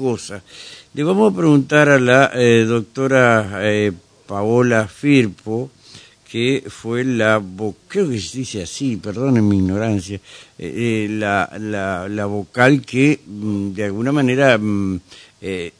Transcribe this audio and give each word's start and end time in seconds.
cosas. 0.00 0.42
Le 0.94 1.04
vamos 1.04 1.32
a 1.32 1.36
preguntar 1.36 1.88
a 1.90 2.00
la 2.00 2.32
eh, 2.34 2.64
doctora 2.66 3.60
eh, 3.60 3.92
Paola 4.26 4.88
Firpo, 4.88 5.70
que 6.28 6.64
fue 6.68 7.04
la, 7.04 7.42
creo 7.86 8.08
que 8.08 8.18
se 8.18 8.38
dice 8.38 8.62
así, 8.62 8.96
perdonen 8.96 9.46
mi 9.46 9.58
ignorancia, 9.58 10.20
eh, 10.58 11.06
la, 11.10 11.50
la, 11.58 12.08
la, 12.08 12.26
vocal 12.26 12.80
que 12.82 13.20
mm, 13.26 13.72
de 13.72 13.84
alguna 13.84 14.12
manera 14.12 14.56
mm, 14.56 15.00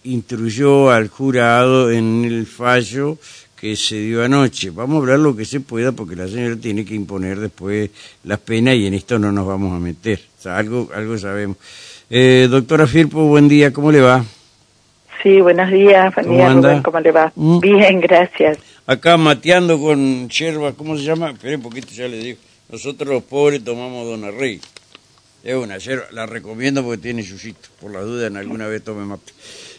instruyó 0.05 0.91
al 0.91 1.09
jurado 1.09 1.91
en 1.91 2.25
el 2.25 2.47
fallo 2.47 3.19
que 3.61 3.77
se 3.77 4.01
dio 4.01 4.25
anoche. 4.25 4.71
Vamos 4.71 4.97
a 4.97 4.99
hablar 5.01 5.19
lo 5.19 5.37
que 5.37 5.45
se 5.45 5.61
pueda 5.61 5.93
porque 5.93 6.17
la 6.17 6.27
señora 6.27 6.57
tiene 6.57 6.85
que 6.85 6.95
imponer 6.95 7.39
después 7.39 7.91
las 8.25 8.39
penas 8.39 8.75
y 8.75 8.87
en 8.87 8.95
esto 8.95 9.19
no 9.19 9.31
nos 9.31 9.47
vamos 9.47 9.77
a 9.77 9.79
meter. 9.79 10.19
Algo, 10.47 10.89
algo 10.95 11.19
sabemos. 11.19 11.59
Eh, 12.13 12.49
doctora 12.51 12.89
Firpo, 12.89 13.23
buen 13.27 13.49
día, 13.49 13.73
¿cómo 13.73 13.93
le 13.93 14.01
va? 14.01 14.25
Sí, 15.23 15.41
buenos 15.41 15.71
días, 15.71 16.13
buen 16.13 16.27
¿Cómo, 16.27 16.45
anda? 16.45 16.83
¿cómo 16.83 16.99
le 16.99 17.13
va? 17.13 17.33
¿Mm? 17.37 17.61
Bien, 17.61 18.01
gracias. 18.01 18.59
Acá 18.85 19.17
mateando 19.17 19.79
con 19.79 20.29
yerba, 20.29 20.73
¿cómo 20.73 20.97
se 20.97 21.05
llama? 21.05 21.31
Espere 21.31 21.55
un 21.55 21.63
poquito, 21.63 21.93
ya 21.93 22.09
le 22.09 22.19
digo. 22.19 22.39
Nosotros 22.69 23.09
los 23.09 23.23
pobres 23.23 23.63
tomamos 23.63 24.09
Dona 24.09 24.33
Rey. 24.33 24.61
Es 25.45 25.55
una 25.55 25.79
yerba, 25.79 26.07
la 26.11 26.27
recomiendo 26.27 26.83
porque 26.83 27.01
tiene 27.01 27.23
yuyito. 27.23 27.69
Por 27.81 27.93
la 27.93 28.01
duda, 28.01 28.27
en 28.27 28.37
alguna 28.37 28.67
vez 28.67 28.83
tome 28.83 29.05
mate. 29.05 29.33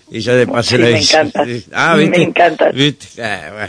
Y 0.09 0.21
ya 0.21 0.33
de 0.33 0.47
paso 0.47 0.77
la 0.77 0.87
Me 0.87 1.01
encanta. 1.01 1.45
Ah, 1.73 1.95
¿viste? 1.97 2.17
Me 2.17 2.23
encanta. 2.23 2.71
Ah, 3.19 3.67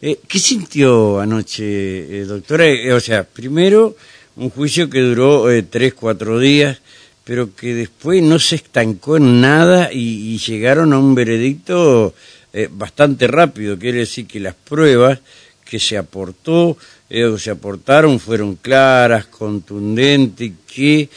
eh, 0.00 0.18
¿Qué 0.26 0.38
sintió 0.38 1.20
anoche, 1.20 2.20
eh, 2.20 2.24
doctora? 2.24 2.64
Eh, 2.68 2.90
o 2.90 3.00
sea, 3.00 3.24
primero, 3.24 3.96
un 4.36 4.48
juicio 4.48 4.88
que 4.88 5.00
duró 5.00 5.44
tres, 5.68 5.92
cuatro 5.92 6.38
días, 6.38 6.80
pero 7.28 7.54
que 7.54 7.74
después 7.74 8.22
no 8.22 8.38
se 8.38 8.56
estancó 8.56 9.18
en 9.18 9.42
nada 9.42 9.92
y, 9.92 10.38
llegaron 10.38 10.94
a 10.94 10.98
un 10.98 11.14
veredicto 11.14 12.14
bastante 12.70 13.26
rápido. 13.26 13.78
Quiere 13.78 13.98
decir 13.98 14.26
que 14.26 14.40
las 14.40 14.54
pruebas 14.54 15.18
que 15.62 15.78
se 15.78 15.98
aportó 15.98 16.78
o 16.78 17.38
se 17.38 17.50
aportaron 17.50 18.18
fueron 18.18 18.56
claras, 18.56 19.26
contundentes, 19.26 20.52
que 20.66 21.10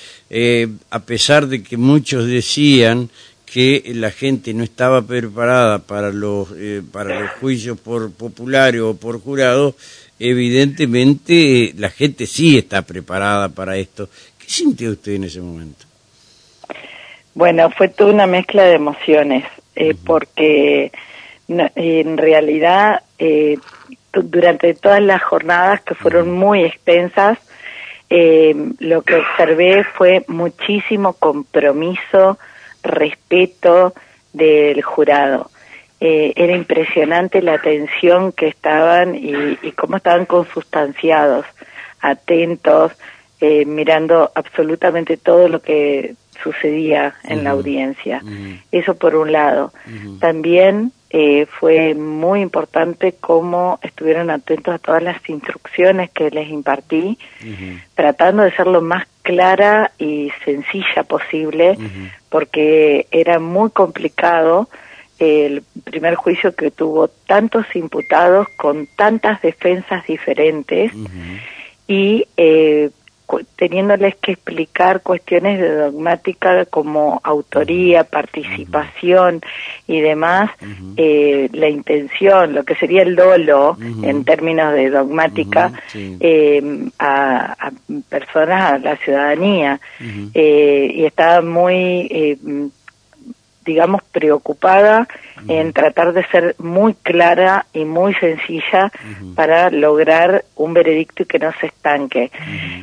a 0.89 0.99
pesar 0.99 1.47
de 1.47 1.63
que 1.63 1.77
muchos 1.77 2.27
decían 2.27 3.09
que 3.45 3.93
la 3.95 4.11
gente 4.11 4.53
no 4.53 4.65
estaba 4.65 5.01
preparada 5.01 5.79
para 5.79 6.11
los, 6.11 6.49
eh, 6.57 6.81
para 6.91 7.21
los 7.21 7.31
juicios 7.39 7.79
por 7.79 8.11
populares 8.11 8.81
o 8.81 8.97
por 8.97 9.21
jurados, 9.21 9.75
evidentemente 10.19 11.73
la 11.77 11.89
gente 11.89 12.27
sí 12.27 12.57
está 12.57 12.81
preparada 12.81 13.47
para 13.47 13.77
esto. 13.77 14.09
¿Qué 14.37 14.49
sintió 14.49 14.91
usted 14.91 15.13
en 15.13 15.23
ese 15.23 15.39
momento? 15.39 15.90
Bueno, 17.33 17.69
fue 17.71 17.87
toda 17.87 18.13
una 18.13 18.27
mezcla 18.27 18.63
de 18.63 18.73
emociones, 18.73 19.45
eh, 19.75 19.95
porque 20.05 20.91
en 21.47 22.17
realidad 22.17 23.03
eh, 23.19 23.57
durante 24.13 24.73
todas 24.73 25.01
las 25.01 25.21
jornadas 25.21 25.81
que 25.81 25.95
fueron 25.95 26.31
muy 26.31 26.63
extensas, 26.63 27.37
lo 28.09 29.03
que 29.03 29.15
observé 29.15 29.85
fue 29.85 30.25
muchísimo 30.27 31.13
compromiso, 31.13 32.37
respeto 32.83 33.93
del 34.33 34.81
jurado. 34.81 35.49
Eh, 36.03 36.33
era 36.35 36.55
impresionante 36.55 37.43
la 37.43 37.53
atención 37.53 38.31
que 38.31 38.47
estaban 38.47 39.13
y, 39.13 39.55
cómo 39.73 39.97
estaban 39.97 40.25
consustanciados, 40.25 41.45
atentos, 41.99 42.93
eh, 43.39 43.65
mirando 43.65 44.31
absolutamente 44.33 45.17
todo 45.17 45.47
lo 45.47 45.61
que 45.61 46.15
sucedía 46.43 47.15
en 47.23 47.43
la 47.43 47.51
audiencia. 47.51 48.21
Eso 48.71 48.95
por 48.95 49.15
un 49.15 49.31
lado. 49.31 49.71
También 50.19 50.91
eh, 51.09 51.45
fue 51.45 51.93
muy 51.93 52.41
importante 52.41 53.15
cómo 53.19 53.79
estuvieron 53.81 54.29
atentos 54.29 54.75
a 54.75 54.79
todas 54.79 55.03
las 55.03 55.17
instrucciones 55.29 56.09
que 56.11 56.29
les 56.29 56.49
impartí, 56.49 57.17
tratando 57.95 58.43
de 58.43 58.51
ser 58.51 58.67
lo 58.67 58.81
más 58.81 59.05
clara 59.21 59.91
y 59.97 60.31
sencilla 60.45 61.03
posible, 61.03 61.77
porque 62.29 63.07
era 63.11 63.39
muy 63.39 63.71
complicado 63.71 64.69
el 65.19 65.63
primer 65.83 66.15
juicio 66.15 66.55
que 66.55 66.71
tuvo 66.71 67.07
tantos 67.07 67.65
imputados 67.75 68.47
con 68.57 68.87
tantas 68.95 69.41
defensas 69.41 70.05
diferentes 70.07 70.91
y 71.87 72.25
eh, 72.37 72.89
teniéndoles 73.55 74.15
que 74.15 74.33
explicar 74.33 75.01
cuestiones 75.01 75.59
de 75.59 75.75
dogmática 75.75 76.65
como 76.65 77.19
autoría, 77.23 78.03
participación 78.03 79.41
y 79.87 80.01
demás, 80.01 80.51
eh, 80.97 81.49
la 81.53 81.69
intención, 81.69 82.53
lo 82.53 82.63
que 82.63 82.75
sería 82.75 83.03
el 83.03 83.15
dolo 83.15 83.77
en 84.03 84.23
términos 84.23 84.73
de 84.73 84.89
dogmática 84.89 85.71
eh, 85.93 86.89
a, 86.99 87.71
personas, 88.09 88.73
a 88.73 88.77
la 88.79 88.95
ciudadanía. 88.97 89.79
Eh, 90.33 90.91
y 90.95 91.05
estaba 91.05 91.41
muy, 91.41 92.37
digamos, 93.65 94.01
preocupada 94.11 95.07
en 95.47 95.73
tratar 95.73 96.13
de 96.13 96.25
ser 96.27 96.55
muy 96.59 96.93
clara 96.93 97.65
y 97.73 97.85
muy 97.85 98.13
sencilla 98.15 98.91
para 99.35 99.69
lograr 99.69 100.45
un 100.55 100.73
veredicto 100.73 101.23
y 101.23 101.25
que 101.25 101.39
no 101.39 101.51
se 101.59 101.67
estanque. 101.67 102.31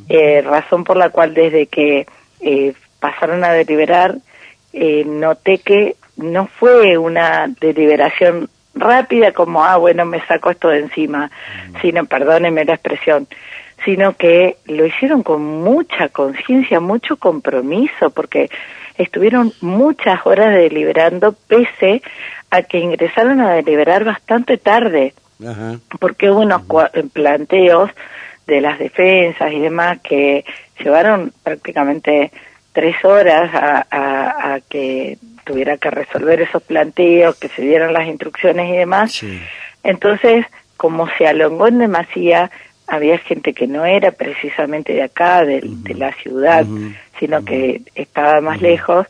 Eh, 0.08 0.42
razón 0.42 0.84
por 0.84 0.96
la 0.96 1.10
cual 1.10 1.34
desde 1.34 1.66
que 1.66 2.06
eh, 2.40 2.72
pasaron 3.00 3.44
a 3.44 3.52
deliberar, 3.52 4.16
eh, 4.72 5.04
noté 5.04 5.58
que 5.58 5.96
no 6.16 6.46
fue 6.46 6.98
una 6.98 7.48
deliberación 7.60 8.48
rápida 8.74 9.32
como, 9.32 9.64
ah, 9.64 9.76
bueno, 9.76 10.04
me 10.04 10.24
saco 10.26 10.50
esto 10.50 10.68
de 10.68 10.80
encima, 10.80 11.30
sino, 11.80 12.04
perdóneme 12.06 12.64
la 12.64 12.74
expresión, 12.74 13.26
sino 13.84 14.16
que 14.16 14.56
lo 14.66 14.86
hicieron 14.86 15.22
con 15.22 15.42
mucha 15.42 16.08
conciencia, 16.08 16.80
mucho 16.80 17.16
compromiso, 17.16 18.10
porque 18.10 18.50
estuvieron 18.96 19.52
muchas 19.60 20.26
horas 20.26 20.52
deliberando 20.54 21.32
pese 21.32 22.02
a 22.50 22.62
que 22.62 22.78
ingresaron 22.78 23.40
a 23.40 23.52
deliberar 23.52 24.04
bastante 24.04 24.58
tarde, 24.58 25.14
porque 26.00 26.30
hubo 26.30 26.40
unos 26.40 26.62
planteos 27.12 27.90
de 28.46 28.60
las 28.60 28.78
defensas 28.78 29.52
y 29.52 29.60
demás 29.60 29.98
que 30.02 30.44
llevaron 30.80 31.32
prácticamente 31.42 32.32
tres 32.72 32.96
horas 33.04 33.50
a, 33.54 34.58
que 34.68 35.18
tuviera 35.44 35.76
que 35.76 35.90
resolver 35.90 36.42
esos 36.42 36.62
planteos, 36.62 37.36
que 37.36 37.48
se 37.48 37.62
dieran 37.62 37.92
las 37.92 38.06
instrucciones 38.06 38.68
y 38.68 38.76
demás. 38.76 39.24
Entonces, 39.82 40.44
como 40.76 41.08
se 41.16 41.26
alongó 41.26 41.68
en 41.68 41.78
demasía, 41.78 42.50
había 42.88 43.18
gente 43.18 43.52
que 43.52 43.66
no 43.66 43.84
era 43.84 44.10
precisamente 44.12 44.94
de 44.94 45.02
acá, 45.02 45.44
de, 45.44 45.62
la 45.94 46.12
ciudad, 46.14 46.66
sino 47.18 47.44
que 47.44 47.82
estaba 47.94 48.40
más 48.40 48.60
lejos, 48.62 49.06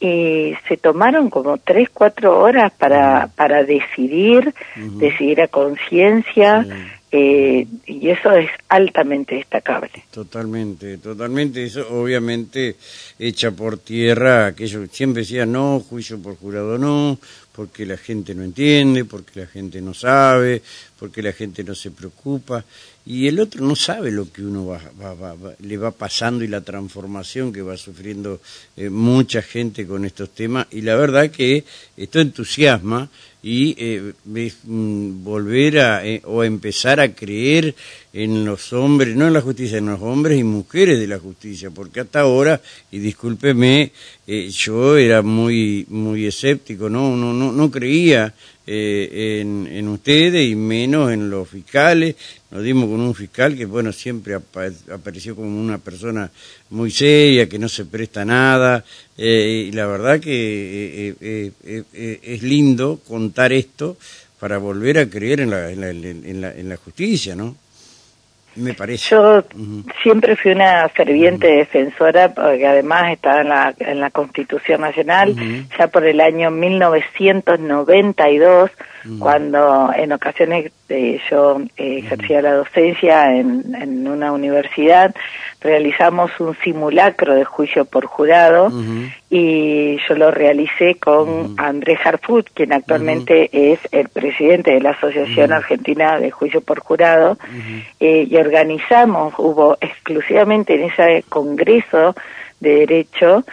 y 0.00 0.54
se 0.66 0.76
tomaron 0.76 1.30
como 1.30 1.58
tres, 1.58 1.88
cuatro 1.92 2.40
horas 2.40 2.72
para, 2.72 3.28
para 3.36 3.62
decidir, 3.62 4.54
decidir 4.74 5.42
a 5.42 5.48
conciencia, 5.48 6.66
eh, 7.12 7.66
y 7.86 8.08
eso 8.08 8.30
es 8.32 8.48
altamente 8.68 9.34
destacable. 9.34 9.90
Totalmente, 10.12 10.98
totalmente. 10.98 11.64
Eso 11.64 11.84
obviamente 11.90 12.76
echa 13.18 13.50
por 13.50 13.78
tierra 13.78 14.46
aquello 14.46 14.86
siempre 14.86 15.22
decía 15.22 15.44
no, 15.44 15.80
juicio 15.80 16.22
por 16.22 16.36
jurado 16.36 16.78
no, 16.78 17.18
porque 17.60 17.84
la 17.84 17.98
gente 17.98 18.34
no 18.34 18.42
entiende, 18.42 19.04
porque 19.04 19.40
la 19.40 19.46
gente 19.46 19.82
no 19.82 19.92
sabe, 19.92 20.62
porque 20.98 21.20
la 21.20 21.34
gente 21.34 21.62
no 21.62 21.74
se 21.74 21.90
preocupa 21.90 22.64
y 23.04 23.26
el 23.26 23.38
otro 23.38 23.66
no 23.66 23.76
sabe 23.76 24.10
lo 24.10 24.32
que 24.32 24.40
uno 24.40 24.64
va, 24.64 24.80
le 25.58 25.76
va 25.76 25.90
pasando 25.90 26.42
y 26.42 26.48
la 26.48 26.62
transformación 26.62 27.52
que 27.52 27.60
va 27.60 27.76
sufriendo 27.76 28.40
eh, 28.78 28.88
mucha 28.88 29.42
gente 29.42 29.86
con 29.86 30.06
estos 30.06 30.30
temas 30.30 30.68
y 30.70 30.80
la 30.80 30.96
verdad 30.96 31.30
que 31.30 31.64
esto 31.98 32.18
entusiasma 32.20 33.10
y 33.42 33.74
eh, 33.76 34.14
mm, 34.24 35.22
volver 35.22 35.80
a 35.80 36.06
eh, 36.06 36.22
o 36.24 36.42
empezar 36.42 36.98
a 36.98 37.14
creer 37.14 37.74
en 38.12 38.44
los 38.44 38.72
hombres, 38.72 39.14
no 39.14 39.26
en 39.26 39.32
la 39.32 39.40
justicia, 39.40 39.78
en 39.78 39.86
los 39.86 40.00
hombres 40.00 40.38
y 40.38 40.44
mujeres 40.44 40.98
de 40.98 41.06
la 41.06 41.18
justicia, 41.18 41.70
porque 41.70 42.00
hasta 42.00 42.20
ahora, 42.20 42.60
y 42.90 42.98
discúlpeme, 42.98 43.92
eh, 44.26 44.50
yo 44.50 44.96
era 44.96 45.22
muy 45.22 45.86
muy 45.88 46.26
escéptico, 46.26 46.90
no 46.90 47.16
no 47.16 47.32
no, 47.32 47.52
no 47.52 47.70
creía 47.70 48.34
en, 48.66 49.66
en 49.66 49.88
ustedes 49.88 50.48
y 50.48 50.54
menos 50.54 51.10
en 51.12 51.28
los 51.28 51.48
fiscales. 51.48 52.14
Nos 52.52 52.62
dimos 52.62 52.88
con 52.88 53.00
un 53.00 53.14
fiscal 53.14 53.56
que, 53.56 53.64
bueno, 53.64 53.92
siempre 53.92 54.34
apareció 54.34 55.34
como 55.34 55.60
una 55.60 55.78
persona 55.78 56.30
muy 56.70 56.90
seria, 56.90 57.48
que 57.48 57.58
no 57.58 57.68
se 57.68 57.84
presta 57.84 58.24
nada, 58.24 58.84
y 59.16 59.72
la 59.72 59.86
verdad 59.86 60.20
que 60.20 61.14
es 62.22 62.42
lindo 62.42 63.00
contar 63.06 63.52
esto 63.52 63.96
para 64.40 64.58
volver 64.58 64.98
a 64.98 65.08
creer 65.08 65.40
en 65.40 65.50
la, 65.50 65.70
en 65.70 65.80
la, 66.40 66.50
en 66.52 66.68
la, 66.68 66.76
justicia, 66.76 67.36
¿no? 67.36 67.56
Me 68.56 68.74
parece. 68.74 69.10
Yo 69.10 69.44
siempre 70.02 70.34
fui 70.36 70.50
una 70.52 70.88
ferviente 70.88 71.46
defensora, 71.46 72.34
porque 72.34 72.66
además 72.66 73.12
estaba 73.12 73.42
en 73.42 73.48
la, 73.48 73.72
en 73.78 74.00
la 74.00 74.10
Constitución 74.10 74.80
Nacional, 74.80 75.36
ya 75.78 75.86
por 75.86 76.04
el 76.04 76.20
año 76.20 76.50
1992, 76.50 78.72
cuando 79.18 79.90
en 79.94 80.12
ocasiones 80.12 80.72
eh, 80.88 81.20
yo 81.30 81.60
eh, 81.76 81.98
ejercía 81.98 82.42
la 82.42 82.54
docencia 82.54 83.34
en, 83.34 83.74
en, 83.74 84.06
una 84.06 84.32
universidad, 84.32 85.14
realizamos 85.60 86.30
un 86.40 86.56
simulacro 86.62 87.34
de 87.34 87.44
juicio 87.44 87.84
por 87.84 88.06
jurado 88.06 88.70
y 89.30 89.98
yo 90.06 90.14
lo 90.16 90.30
realicé 90.30 90.96
con 90.96 91.54
Andrés 91.58 91.98
Harfut, 92.04 92.48
quien 92.52 92.72
actualmente 92.72 93.48
es 93.52 93.78
el 93.92 94.08
presidente 94.08 94.72
de 94.72 94.80
la 94.80 94.90
Asociación 94.90 95.52
Argentina 95.52 96.18
de 96.18 96.30
Juicio 96.30 96.60
por 96.60 96.80
Jurado, 96.80 97.38
eh, 98.00 98.26
y 98.28 98.36
organizamos, 98.36 99.34
hubo 99.38 99.78
exclusivamente 99.80 100.74
en 100.74 100.90
ese 100.90 101.24
congreso 101.28 102.14
de 102.58 102.86
Derecho 102.86 103.44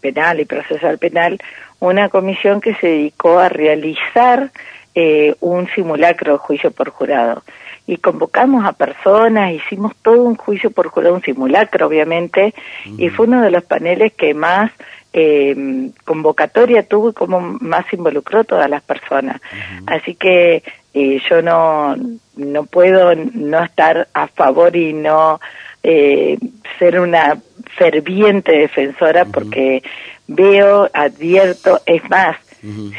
Penal 0.00 0.40
y 0.40 0.44
Procesal 0.44 0.98
Penal, 0.98 1.38
una 1.80 2.08
comisión 2.08 2.60
que 2.60 2.74
se 2.74 2.86
dedicó 2.86 3.38
a 3.38 3.48
realizar 3.48 4.50
eh, 4.94 5.34
un 5.40 5.68
simulacro 5.68 6.32
de 6.32 6.38
juicio 6.38 6.70
por 6.70 6.90
jurado. 6.90 7.42
Y 7.86 7.98
convocamos 7.98 8.64
a 8.64 8.72
personas, 8.72 9.52
hicimos 9.52 9.94
todo 10.02 10.22
un 10.22 10.36
juicio 10.36 10.70
por 10.70 10.88
jurado, 10.88 11.14
un 11.14 11.22
simulacro 11.22 11.86
obviamente, 11.86 12.52
y 12.98 13.08
fue 13.10 13.26
uno 13.26 13.42
de 13.42 13.50
los 13.50 13.62
paneles 13.62 14.12
que 14.14 14.34
más 14.34 14.72
eh, 15.12 15.90
convocatoria 16.04 16.82
tuvo 16.82 17.10
y 17.10 17.14
como 17.14 17.40
más 17.40 17.90
involucró 17.92 18.44
todas 18.44 18.68
las 18.68 18.82
personas. 18.82 19.40
Así 19.86 20.14
que 20.14 20.62
eh, 20.92 21.20
yo 21.28 21.42
no, 21.42 21.94
no 22.36 22.64
puedo 22.66 23.14
no 23.14 23.62
estar 23.62 24.08
a 24.12 24.28
favor 24.28 24.74
y 24.76 24.92
no 24.92 25.40
eh, 25.82 26.38
ser 26.78 27.00
una 27.00 27.38
ferviente 27.76 28.52
defensora 28.52 29.24
porque 29.24 29.82
veo, 30.26 30.88
advierto, 30.92 31.80
es 31.86 32.08
más, 32.10 32.36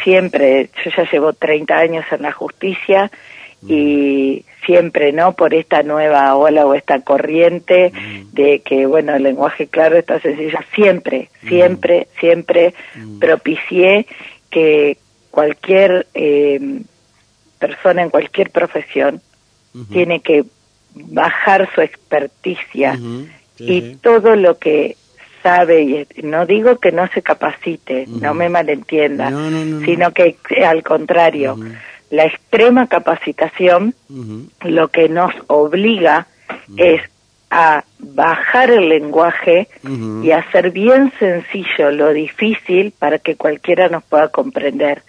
siempre, 0.03 0.69
yo 0.83 0.91
ya 0.95 1.09
llevo 1.12 1.33
30 1.33 1.77
años 1.77 2.06
en 2.12 2.21
la 2.21 2.31
justicia 2.31 3.12
y 3.68 4.45
siempre, 4.65 5.12
¿no? 5.12 5.33
Por 5.33 5.53
esta 5.53 5.83
nueva 5.83 6.35
ola 6.35 6.65
o 6.65 6.74
esta 6.74 7.01
corriente 7.01 7.91
de 8.33 8.59
que, 8.59 8.85
bueno, 8.85 9.15
el 9.15 9.24
lenguaje 9.24 9.68
claro 9.68 9.97
está 9.97 10.19
sencillo, 10.19 10.59
siempre, 10.75 11.29
siempre, 11.47 12.07
siempre 12.19 12.74
propicié 13.19 14.06
que 14.50 14.97
cualquier 15.31 16.07
eh, 16.13 16.59
persona 17.59 18.03
en 18.03 18.09
cualquier 18.09 18.51
profesión 18.51 19.21
tiene 19.91 20.21
que 20.21 20.45
bajar 20.94 21.69
su 21.74 21.81
experticia 21.81 23.00
y 23.59 23.95
todo 23.95 24.35
lo 24.35 24.57
que 24.57 24.97
sabe, 25.42 25.81
y 26.16 26.22
no 26.24 26.45
digo 26.45 26.78
que 26.78 26.92
no 26.92 27.07
se 27.07 27.22
capacite, 27.22 28.06
no 28.07 28.34
me 28.34 28.50
malentienda, 28.50 29.30
sino 29.86 30.12
que 30.12 30.38
al 30.66 30.84
contrario, 30.84 31.57
la 32.10 32.25
extrema 32.25 32.88
capacitación 32.88 33.94
lo 34.63 34.88
que 34.89 35.10
nos 35.10 35.34
obliga 35.48 36.28
es 36.78 37.01
a 37.50 37.84
bajar 38.00 38.72
el 38.72 38.89
lenguaje 38.89 39.69
y 40.24 40.31
hacer 40.31 40.72
bien 40.72 41.13
sencillo 41.18 41.92
lo 41.92 42.12
difícil 42.12 42.92
para 42.98 43.19
que 43.19 43.36
cualquiera 43.36 43.88
nos 43.88 44.04
pueda 44.04 44.28
comprender. 44.30 45.04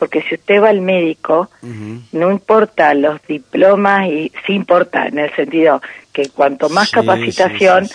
Porque 0.00 0.22
si 0.22 0.34
usted 0.34 0.62
va 0.62 0.70
al 0.70 0.80
médico, 0.80 1.50
no 2.12 2.30
importa 2.30 2.94
los 2.94 3.20
diplomas 3.26 4.08
y 4.08 4.32
sí 4.46 4.54
importa 4.54 5.06
en 5.06 5.18
el 5.18 5.30
sentido 5.36 5.82
que 6.10 6.30
cuanto 6.30 6.70
más 6.70 6.90
capacitación, 6.90 7.86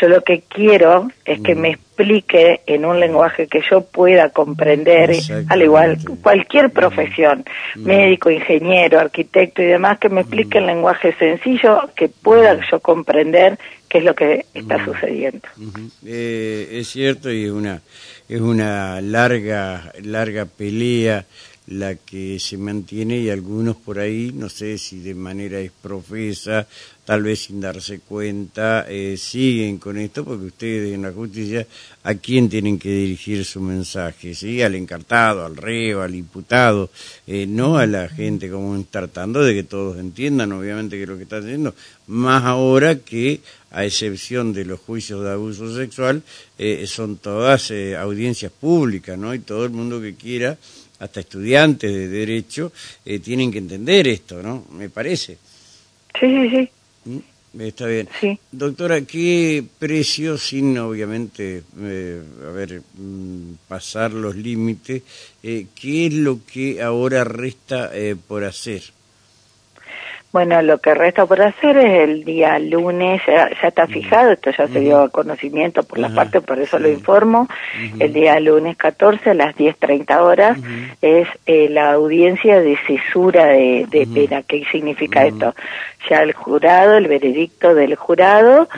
yo 0.00 0.08
lo 0.08 0.22
que 0.22 0.42
quiero 0.48 1.10
es 1.24 1.40
que 1.40 1.56
me 1.56 1.70
explique 1.70 2.60
en 2.66 2.84
un 2.84 3.00
lenguaje 3.00 3.48
que 3.48 3.60
yo 3.68 3.82
pueda 3.82 4.30
comprender, 4.30 5.10
al 5.48 5.62
igual 5.62 5.98
cualquier 6.22 6.70
profesión, 6.70 7.44
médico, 7.74 8.30
ingeniero, 8.30 9.00
arquitecto 9.00 9.62
y 9.62 9.66
demás, 9.66 9.98
que 9.98 10.08
me 10.08 10.20
explique 10.20 10.58
en 10.58 10.66
lenguaje 10.66 11.12
sencillo, 11.18 11.90
que 11.96 12.08
pueda 12.08 12.56
yo 12.70 12.78
comprender 12.78 13.58
qué 13.92 13.98
es 13.98 14.04
lo 14.04 14.14
que 14.14 14.46
está 14.54 14.82
sucediendo. 14.86 15.46
Eh, 16.06 16.68
es 16.72 16.88
cierto 16.88 17.30
y 17.30 17.44
es 17.44 17.50
una, 17.50 17.82
es 18.26 18.40
una 18.40 19.02
larga, 19.02 19.92
larga 20.02 20.46
pelea 20.46 21.26
la 21.66 21.94
que 21.94 22.40
se 22.40 22.56
mantiene 22.56 23.18
y 23.18 23.30
algunos 23.30 23.76
por 23.76 23.98
ahí, 23.98 24.32
no 24.34 24.48
sé 24.48 24.78
si 24.78 24.98
de 24.98 25.14
manera 25.14 25.60
exprofesa, 25.60 26.66
tal 27.04 27.22
vez 27.22 27.44
sin 27.44 27.60
darse 27.60 28.00
cuenta, 28.00 28.86
eh, 28.88 29.16
siguen 29.16 29.78
con 29.78 29.96
esto 29.96 30.24
porque 30.24 30.46
ustedes 30.46 30.94
en 30.94 31.02
la 31.02 31.12
justicia 31.12 31.66
a 32.02 32.14
quién 32.14 32.48
tienen 32.48 32.78
que 32.78 32.88
dirigir 32.88 33.44
su 33.44 33.60
mensaje, 33.60 34.34
¿sí? 34.34 34.60
Al 34.60 34.74
encartado, 34.74 35.46
al 35.46 35.56
reo, 35.56 36.02
al 36.02 36.14
imputado, 36.14 36.90
eh, 37.26 37.46
no 37.46 37.78
a 37.78 37.86
la 37.86 38.08
gente 38.08 38.50
como 38.50 38.82
tratando 38.84 39.44
de 39.44 39.54
que 39.54 39.62
todos 39.62 39.98
entiendan 39.98 40.52
obviamente 40.52 40.98
que 40.98 41.06
lo 41.06 41.16
que 41.16 41.22
está 41.22 41.36
haciendo, 41.36 41.74
más 42.08 42.42
ahora 42.44 42.96
que 42.96 43.40
a 43.72 43.84
excepción 43.84 44.52
de 44.52 44.64
los 44.64 44.80
juicios 44.80 45.24
de 45.24 45.32
abuso 45.32 45.74
sexual, 45.74 46.22
eh, 46.58 46.84
son 46.86 47.16
todas 47.16 47.72
audiencias 47.98 48.52
públicas, 48.52 49.18
¿no? 49.18 49.34
Y 49.34 49.40
todo 49.40 49.64
el 49.64 49.70
mundo 49.70 50.00
que 50.00 50.14
quiera 50.14 50.56
hasta 51.02 51.18
estudiantes 51.18 51.92
de 51.92 52.06
derecho, 52.06 52.72
eh, 53.04 53.18
tienen 53.18 53.50
que 53.50 53.58
entender 53.58 54.06
esto, 54.06 54.40
¿no? 54.40 54.66
Me 54.70 54.88
parece. 54.88 55.36
Sí, 56.18 56.26
sí, 56.26 56.50
sí. 56.50 56.70
¿Mm? 57.06 57.60
Está 57.60 57.86
bien. 57.86 58.08
Sí. 58.20 58.38
Doctora, 58.52 59.00
¿qué 59.02 59.64
precio, 59.78 60.38
sin 60.38 60.78
obviamente, 60.78 61.64
eh, 61.80 62.22
a 62.48 62.52
ver, 62.52 62.82
mm, 62.94 63.54
pasar 63.66 64.12
los 64.12 64.36
límites, 64.36 65.02
eh, 65.42 65.66
qué 65.74 66.06
es 66.06 66.14
lo 66.14 66.38
que 66.46 66.80
ahora 66.80 67.24
resta 67.24 67.90
por 68.28 68.44
hacer? 68.44 68.82
Bueno, 70.32 70.62
lo 70.62 70.78
que 70.78 70.94
resta 70.94 71.26
por 71.26 71.42
hacer 71.42 71.76
es 71.76 72.08
el 72.08 72.24
día 72.24 72.58
lunes, 72.58 73.20
ya, 73.26 73.50
está 73.68 73.86
fijado, 73.86 74.32
esto 74.32 74.50
ya 74.50 74.66
se 74.66 74.80
dio 74.80 75.02
a 75.02 75.10
conocimiento 75.10 75.82
por 75.82 75.98
la 75.98 76.08
parte, 76.08 76.40
por 76.40 76.58
eso 76.58 76.78
lo 76.78 76.88
informo, 76.88 77.48
el 77.98 78.14
día 78.14 78.40
lunes 78.40 78.78
14 78.78 79.28
a 79.28 79.34
las 79.34 79.54
10.30 79.54 80.20
horas 80.20 80.58
es 81.02 81.28
eh, 81.44 81.68
la 81.68 81.92
audiencia 81.92 82.60
de 82.60 82.78
cesura 82.86 83.48
de, 83.48 84.08
pena. 84.14 84.42
¿Qué 84.42 84.64
significa 84.72 85.26
esto? 85.26 85.54
Ya 86.08 86.20
el 86.20 86.32
jurado, 86.32 86.96
el 86.96 87.08
veredicto 87.08 87.74
del 87.74 87.94
jurado, 87.94 88.68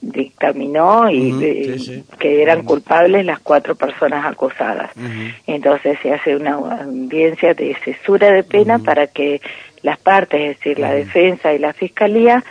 dictaminó 0.00 1.08
y 1.08 1.34
eh, 1.40 2.02
que 2.18 2.42
eran 2.42 2.64
culpables 2.64 3.24
las 3.24 3.38
cuatro 3.38 3.76
personas 3.76 4.26
acusadas. 4.26 4.90
Entonces 5.46 5.98
se 6.02 6.12
hace 6.12 6.34
una 6.34 6.54
audiencia 6.54 7.54
de 7.54 7.76
cesura 7.84 8.32
de 8.32 8.42
pena 8.42 8.80
para 8.80 9.06
que 9.06 9.40
las 9.82 9.98
partes, 9.98 10.40
es 10.40 10.58
decir, 10.58 10.78
la 10.78 10.92
defensa 10.92 11.52
y 11.52 11.58
la 11.58 11.72
fiscalía, 11.72 12.44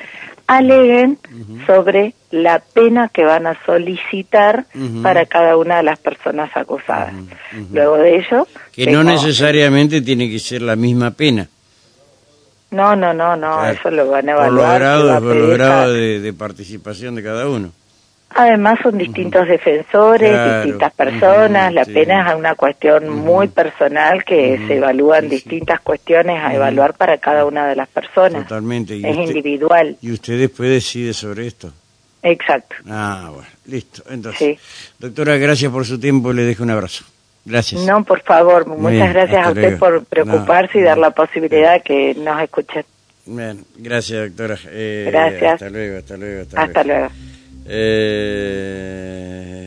aleguen 0.47 1.17
sobre 1.65 2.13
la 2.31 2.59
pena 2.59 3.09
que 3.09 3.23
van 3.23 3.47
a 3.47 3.57
solicitar 3.65 4.65
para 5.03 5.25
cada 5.25 5.57
una 5.57 5.77
de 5.77 5.83
las 5.83 5.99
personas 5.99 6.49
acusadas. 6.55 7.13
Luego 7.71 7.97
de 7.97 8.17
ello... 8.17 8.47
Que 8.71 8.87
no 8.87 9.03
necesariamente 9.03 10.01
tiene 10.01 10.29
que 10.29 10.39
ser 10.39 10.61
la 10.61 10.75
misma 10.75 11.11
pena. 11.11 11.47
No, 12.71 12.95
no, 12.95 13.13
no, 13.13 13.35
no, 13.35 13.65
eso 13.65 13.89
lo 13.91 14.09
van 14.09 14.27
a 14.27 14.31
evaluar. 14.33 14.81
Por 15.21 15.35
lo 15.35 15.47
grado, 15.49 15.93
de 15.93 16.33
participación 16.33 17.15
de 17.15 17.23
cada 17.23 17.47
uno. 17.47 17.71
Además 18.29 18.79
son 18.83 18.97
distintos 18.97 19.47
defensores, 19.47 20.63
distintas 20.63 20.93
personas, 20.93 21.73
la 21.73 21.85
pena 21.85 22.29
es 22.29 22.35
una 22.35 22.55
cuestión 22.55 23.09
muy 23.09 23.47
personal 23.47 24.23
que 24.25 24.59
se 24.67 24.77
evalúan 24.77 25.29
distintas 25.29 25.79
cuestiones 25.79 26.43
a 26.43 26.53
evaluar 26.53 26.93
para 26.93 27.17
cada 27.17 27.45
una 27.45 27.67
de 27.67 27.75
las 27.75 27.87
personas. 27.87 28.43
Totalmente. 28.43 28.95
es 28.97 29.17
individual. 29.17 29.97
¿Y 30.01 30.11
usted 30.11 30.37
después 30.39 30.69
decide 30.69 31.13
sobre 31.13 31.47
esto? 31.47 31.71
Exacto. 32.21 32.75
Ah, 32.87 33.31
bueno, 33.33 33.47
listo. 33.65 34.03
Entonces, 34.09 34.59
doctora, 34.99 35.37
gracias 35.37 35.71
por 35.71 35.85
su 35.85 35.99
tiempo, 35.99 36.33
le 36.33 36.43
dejo 36.43 36.63
un 36.63 36.71
abrazo. 36.71 37.05
Gracias. 37.45 37.81
No, 37.85 38.03
por 38.03 38.21
favor, 38.23 38.67
muchas 38.67 39.13
gracias 39.13 39.47
a 39.47 39.49
usted 39.49 39.79
por 39.79 40.03
preocuparse 40.05 40.79
y 40.79 40.81
dar 40.81 40.97
la 40.97 41.11
posibilidad 41.11 41.81
que 41.81 42.13
nos 42.15 42.41
escuchen. 42.41 42.83
Bien, 43.25 43.63
gracias, 43.77 44.29
doctora. 44.29 44.57
Eh, 44.69 45.07
gracias. 45.09 45.53
Hasta 45.53 45.69
luego, 45.69 45.97
hasta 45.97 46.17
luego. 46.17 46.45
Hasta, 46.55 46.83
luego. 46.83 47.07
Eh... 47.69 49.57